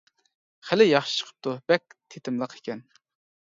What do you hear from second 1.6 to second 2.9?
بەك تېتىملىق ئىكەن.